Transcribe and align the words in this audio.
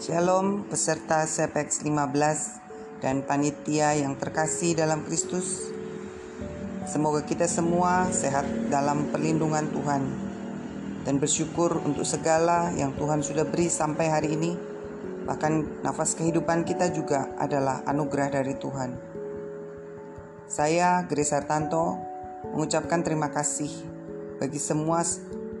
Shalom 0.00 0.64
peserta 0.64 1.28
CPX 1.28 1.84
15 1.84 3.04
dan 3.04 3.20
panitia 3.20 3.92
yang 3.92 4.16
terkasih 4.16 4.72
dalam 4.72 5.04
Kristus. 5.04 5.68
Semoga 6.88 7.20
kita 7.20 7.44
semua 7.44 8.08
sehat 8.08 8.48
dalam 8.72 9.12
perlindungan 9.12 9.68
Tuhan 9.68 10.02
dan 11.04 11.20
bersyukur 11.20 11.84
untuk 11.84 12.08
segala 12.08 12.72
yang 12.80 12.96
Tuhan 12.96 13.20
sudah 13.20 13.44
beri 13.44 13.68
sampai 13.68 14.08
hari 14.08 14.40
ini. 14.40 14.56
Bahkan 15.28 15.84
nafas 15.84 16.16
kehidupan 16.16 16.64
kita 16.64 16.88
juga 16.96 17.36
adalah 17.36 17.84
anugerah 17.84 18.40
dari 18.40 18.56
Tuhan. 18.56 18.96
Saya 20.48 21.04
Grace 21.04 21.36
Hartanto 21.36 22.00
mengucapkan 22.56 23.04
terima 23.04 23.28
kasih 23.28 23.68
bagi 24.40 24.56
semua 24.56 25.04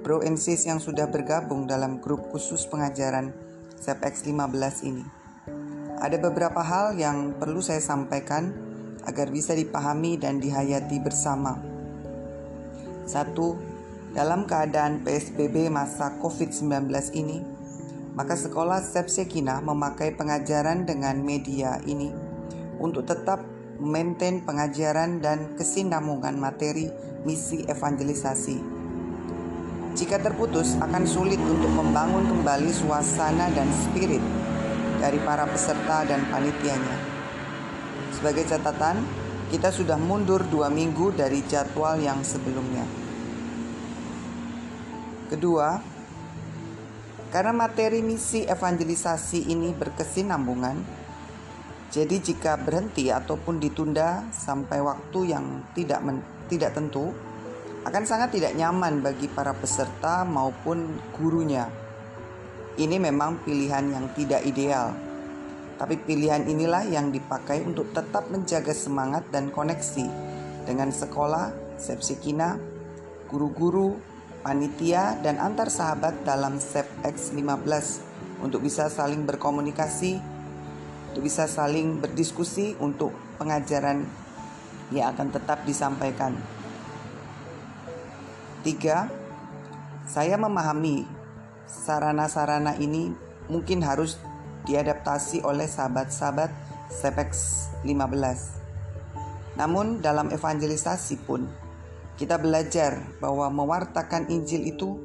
bro 0.00 0.24
and 0.24 0.40
yang 0.40 0.80
sudah 0.80 1.04
bergabung 1.12 1.68
dalam 1.68 2.00
grup 2.00 2.32
khusus 2.32 2.64
pengajaran 2.64 3.49
ZX 3.80 4.28
15 4.28 4.84
ini. 4.84 5.04
Ada 6.00 6.20
beberapa 6.20 6.60
hal 6.60 7.00
yang 7.00 7.36
perlu 7.40 7.64
saya 7.64 7.80
sampaikan 7.80 8.52
agar 9.08 9.32
bisa 9.32 9.56
dipahami 9.56 10.20
dan 10.20 10.36
dihayati 10.36 11.00
bersama. 11.00 11.56
Satu, 13.08 13.56
dalam 14.12 14.44
keadaan 14.44 15.00
PSBB 15.00 15.72
masa 15.72 16.12
COVID-19 16.20 16.92
ini, 17.16 17.40
maka 18.12 18.36
sekolah 18.36 18.84
Sepsekina 18.84 19.64
memakai 19.64 20.12
pengajaran 20.12 20.84
dengan 20.84 21.24
media 21.24 21.80
ini 21.88 22.12
untuk 22.76 23.08
tetap 23.08 23.40
maintain 23.80 24.44
pengajaran 24.44 25.24
dan 25.24 25.56
kesinambungan 25.56 26.36
materi 26.36 26.92
misi 27.24 27.64
evangelisasi 27.64 28.79
jika 29.94 30.22
terputus, 30.22 30.78
akan 30.78 31.02
sulit 31.02 31.42
untuk 31.42 31.70
membangun 31.74 32.30
kembali 32.30 32.70
suasana 32.70 33.50
dan 33.50 33.66
spirit 33.74 34.22
dari 35.02 35.18
para 35.18 35.48
peserta 35.50 36.06
dan 36.06 36.22
panitianya. 36.30 36.96
Sebagai 38.14 38.46
catatan, 38.46 39.02
kita 39.50 39.74
sudah 39.74 39.98
mundur 39.98 40.46
dua 40.46 40.70
minggu 40.70 41.10
dari 41.10 41.42
jadwal 41.42 41.98
yang 41.98 42.22
sebelumnya. 42.22 42.86
Kedua, 45.26 45.78
karena 47.30 47.54
materi 47.54 48.02
misi 48.02 48.46
evangelisasi 48.46 49.50
ini 49.50 49.74
berkesinambungan, 49.74 50.76
jadi 51.90 52.22
jika 52.22 52.54
berhenti 52.54 53.10
ataupun 53.10 53.58
ditunda 53.58 54.22
sampai 54.30 54.78
waktu 54.78 55.34
yang 55.34 55.66
tidak 55.74 55.98
men, 56.06 56.22
tidak 56.46 56.74
tentu, 56.74 57.10
akan 57.80 58.04
sangat 58.04 58.36
tidak 58.36 58.52
nyaman 58.52 59.00
bagi 59.00 59.24
para 59.24 59.56
peserta 59.56 60.20
maupun 60.28 61.00
gurunya. 61.16 61.64
Ini 62.76 63.00
memang 63.00 63.40
pilihan 63.40 63.88
yang 63.88 64.12
tidak 64.12 64.44
ideal, 64.44 64.92
tapi 65.80 65.96
pilihan 65.96 66.44
inilah 66.44 66.84
yang 66.84 67.08
dipakai 67.08 67.64
untuk 67.64 67.88
tetap 67.96 68.28
menjaga 68.28 68.76
semangat 68.76 69.24
dan 69.32 69.48
koneksi 69.48 70.06
dengan 70.68 70.92
sekolah, 70.92 71.56
Sepsikina, 71.80 72.60
guru-guru, 73.32 73.96
panitia, 74.44 75.16
dan 75.24 75.40
antar 75.40 75.72
sahabat 75.72 76.20
dalam 76.28 76.60
SEPX 76.60 77.32
15 77.32 78.44
untuk 78.44 78.60
bisa 78.60 78.92
saling 78.92 79.24
berkomunikasi, 79.24 80.20
untuk 81.12 81.24
bisa 81.24 81.48
saling 81.48 81.96
berdiskusi 81.96 82.76
untuk 82.76 83.16
pengajaran 83.40 84.04
yang 84.92 85.16
akan 85.16 85.32
tetap 85.32 85.64
disampaikan. 85.64 86.59
Tiga, 88.60 89.08
saya 90.04 90.36
memahami 90.36 91.08
sarana-sarana 91.64 92.76
ini 92.76 93.08
mungkin 93.48 93.80
harus 93.80 94.20
diadaptasi 94.68 95.40
oleh 95.40 95.64
sahabat-sahabat 95.64 96.52
Sepex 96.92 97.64
15. 97.88 99.56
Namun 99.56 100.04
dalam 100.04 100.28
evangelisasi 100.28 101.24
pun 101.24 101.48
kita 102.20 102.36
belajar 102.36 103.00
bahwa 103.16 103.48
mewartakan 103.48 104.28
Injil 104.28 104.68
itu 104.68 105.00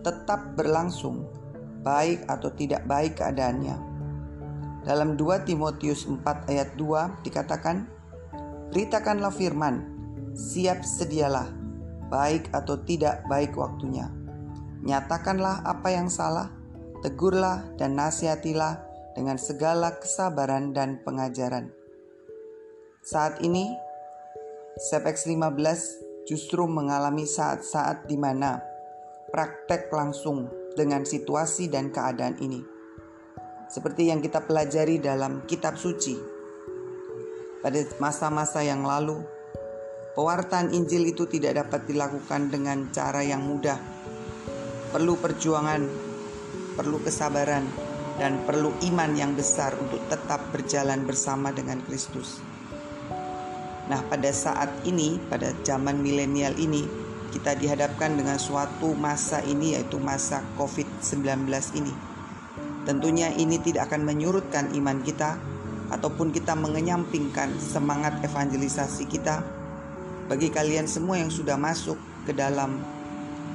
tetap 0.00 0.56
berlangsung 0.56 1.28
baik 1.84 2.24
atau 2.32 2.48
tidak 2.48 2.88
baik 2.88 3.20
keadaannya. 3.20 3.76
Dalam 4.88 5.20
2 5.20 5.44
Timotius 5.44 6.08
4 6.08 6.48
ayat 6.48 6.72
2 6.80 7.28
dikatakan, 7.28 7.92
Beritakanlah 8.72 9.36
firman, 9.36 9.84
siap 10.32 10.80
sedialah, 10.80 11.65
baik 12.08 12.50
atau 12.54 12.78
tidak 12.82 13.26
baik 13.26 13.54
waktunya. 13.54 14.10
Nyatakanlah 14.86 15.66
apa 15.66 15.88
yang 15.90 16.06
salah, 16.06 16.52
tegurlah 17.02 17.66
dan 17.74 17.98
nasihatilah 17.98 18.86
dengan 19.16 19.40
segala 19.40 19.96
kesabaran 19.98 20.76
dan 20.76 21.02
pengajaran. 21.02 21.72
Saat 23.02 23.40
ini, 23.42 23.72
Sepex 24.76 25.24
15 25.24 26.28
justru 26.28 26.68
mengalami 26.68 27.24
saat-saat 27.24 28.04
di 28.10 28.18
mana 28.18 28.60
praktek 29.32 29.88
langsung 29.94 30.50
dengan 30.76 31.06
situasi 31.06 31.72
dan 31.72 31.88
keadaan 31.88 32.36
ini. 32.42 32.60
Seperti 33.66 34.12
yang 34.12 34.22
kita 34.22 34.44
pelajari 34.44 35.02
dalam 35.02 35.42
kitab 35.48 35.74
suci. 35.80 36.14
Pada 37.64 37.82
masa-masa 37.98 38.62
yang 38.62 38.86
lalu, 38.86 39.24
Pewartaan 40.16 40.72
Injil 40.72 41.12
itu 41.12 41.28
tidak 41.28 41.60
dapat 41.60 41.92
dilakukan 41.92 42.48
dengan 42.48 42.88
cara 42.88 43.20
yang 43.20 43.44
mudah. 43.44 43.76
Perlu 44.88 45.12
perjuangan, 45.20 45.84
perlu 46.72 47.04
kesabaran, 47.04 47.68
dan 48.16 48.40
perlu 48.48 48.72
iman 48.88 49.12
yang 49.12 49.36
besar 49.36 49.76
untuk 49.76 50.00
tetap 50.08 50.40
berjalan 50.56 51.04
bersama 51.04 51.52
dengan 51.52 51.84
Kristus. 51.84 52.40
Nah, 53.92 54.00
pada 54.08 54.32
saat 54.32 54.72
ini, 54.88 55.20
pada 55.28 55.52
zaman 55.60 56.00
milenial 56.00 56.56
ini, 56.56 56.88
kita 57.28 57.52
dihadapkan 57.52 58.16
dengan 58.16 58.40
suatu 58.40 58.96
masa 58.96 59.44
ini 59.44 59.76
yaitu 59.76 60.00
masa 60.00 60.40
COVID-19 60.56 61.44
ini. 61.76 61.92
Tentunya 62.88 63.36
ini 63.36 63.60
tidak 63.60 63.92
akan 63.92 64.08
menyurutkan 64.08 64.72
iman 64.80 64.96
kita 65.04 65.36
ataupun 65.92 66.32
kita 66.32 66.56
mengenyampingkan 66.56 67.52
semangat 67.60 68.16
evangelisasi 68.24 69.04
kita 69.12 69.44
bagi 70.26 70.50
kalian 70.50 70.90
semua 70.90 71.22
yang 71.22 71.30
sudah 71.30 71.54
masuk 71.54 71.94
ke 72.26 72.34
dalam 72.34 72.82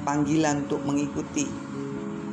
panggilan 0.08 0.64
untuk 0.68 0.80
mengikuti 0.88 1.44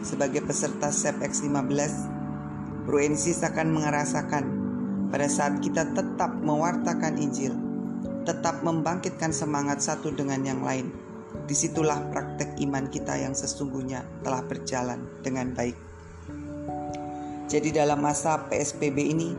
sebagai 0.06 0.46
peserta 0.46 0.94
SEPX 0.94 1.42
15, 1.42 2.86
Bro 2.86 3.02
Ensis 3.02 3.42
akan 3.42 3.74
merasakan 3.74 4.44
pada 5.10 5.26
saat 5.26 5.58
kita 5.58 5.90
tetap 5.90 6.38
mewartakan 6.38 7.18
Injil, 7.18 7.52
tetap 8.22 8.62
membangkitkan 8.62 9.34
semangat 9.34 9.82
satu 9.82 10.14
dengan 10.14 10.40
yang 10.46 10.62
lain. 10.62 10.94
Di 11.44 11.52
situlah 11.52 11.98
praktek 12.14 12.56
iman 12.62 12.88
kita 12.88 13.18
yang 13.20 13.34
sesungguhnya 13.36 14.06
telah 14.24 14.40
berjalan 14.46 15.02
dengan 15.20 15.52
baik. 15.52 15.76
Jadi 17.48 17.72
dalam 17.72 18.04
masa 18.04 18.48
PSBB 18.48 18.98
ini, 19.12 19.32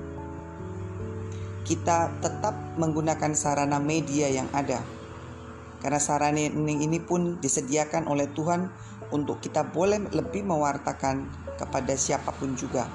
kita 1.64 2.12
tetap 2.24 2.56
menggunakan 2.80 3.36
sarana 3.36 3.78
media 3.78 4.32
yang 4.32 4.48
ada. 4.56 4.82
Karena 5.80 6.00
sarana 6.00 6.40
ini 6.40 7.00
pun 7.00 7.40
disediakan 7.40 8.12
oleh 8.12 8.28
Tuhan 8.36 8.68
untuk 9.16 9.40
kita 9.40 9.64
boleh 9.72 10.12
lebih 10.12 10.44
mewartakan 10.44 11.28
kepada 11.56 11.96
siapa 11.96 12.36
pun 12.36 12.56
juga. 12.60 12.88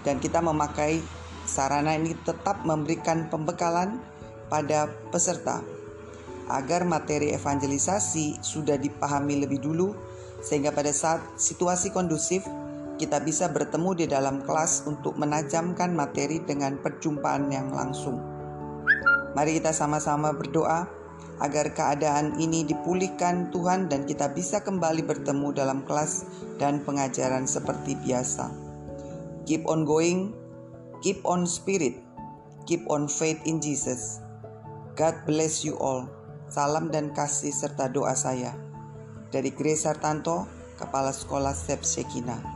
Dan 0.00 0.22
kita 0.22 0.40
memakai 0.40 1.02
sarana 1.44 1.94
ini 1.94 2.16
tetap 2.24 2.64
memberikan 2.64 3.28
pembekalan 3.28 4.00
pada 4.48 4.88
peserta 5.10 5.60
agar 6.46 6.86
materi 6.86 7.34
evangelisasi 7.34 8.38
sudah 8.38 8.78
dipahami 8.78 9.42
lebih 9.42 9.58
dulu 9.58 9.94
sehingga 10.42 10.70
pada 10.70 10.94
saat 10.94 11.18
situasi 11.34 11.90
kondusif 11.90 12.46
kita 12.96 13.20
bisa 13.20 13.52
bertemu 13.52 14.04
di 14.04 14.06
dalam 14.08 14.40
kelas 14.40 14.88
untuk 14.88 15.20
menajamkan 15.20 15.92
materi 15.92 16.40
dengan 16.40 16.80
perjumpaan 16.80 17.52
yang 17.52 17.68
langsung. 17.72 18.16
Mari 19.36 19.60
kita 19.60 19.76
sama-sama 19.76 20.32
berdoa 20.32 20.88
agar 21.44 21.76
keadaan 21.76 22.40
ini 22.40 22.64
dipulihkan 22.64 23.52
Tuhan 23.52 23.92
dan 23.92 24.08
kita 24.08 24.32
bisa 24.32 24.64
kembali 24.64 25.04
bertemu 25.04 25.52
dalam 25.52 25.84
kelas 25.84 26.24
dan 26.56 26.80
pengajaran 26.80 27.44
seperti 27.44 28.00
biasa. 28.00 28.48
Keep 29.44 29.68
on 29.68 29.84
going, 29.84 30.32
keep 31.04 31.20
on 31.28 31.44
spirit, 31.44 32.00
keep 32.64 32.80
on 32.88 33.12
faith 33.12 33.38
in 33.44 33.60
Jesus. 33.60 34.24
God 34.96 35.28
bless 35.28 35.60
you 35.60 35.76
all. 35.76 36.08
Salam 36.48 36.88
dan 36.88 37.12
kasih 37.12 37.52
serta 37.52 37.92
doa 37.92 38.16
saya. 38.16 38.56
Dari 39.28 39.52
Grace 39.52 39.84
Hartanto, 39.84 40.48
Kepala 40.80 41.12
Sekolah 41.12 41.52
Sep 41.52 41.84
Shekina. 41.84 42.55